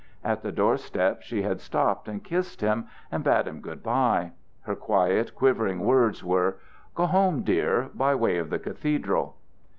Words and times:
At 0.23 0.41
the 0.41 0.51
door 0.51 0.77
step 0.77 1.21
she 1.21 1.43
had 1.43 1.61
stopped 1.61 2.07
and 2.07 2.23
kissed 2.23 2.61
him 2.61 2.87
and 3.11 3.23
bade 3.23 3.45
him 3.45 3.59
good 3.61 3.83
by. 3.83 4.31
Her 4.61 4.75
quiet 4.75 5.35
quivering 5.35 5.81
words 5.81 6.23
were: 6.23 6.57
"Go 6.95 7.05
home, 7.05 7.43
dear, 7.43 7.91
by 7.93 8.15
way 8.15 8.39
of 8.39 8.49
the 8.49 8.57
cathedral." 8.57 9.35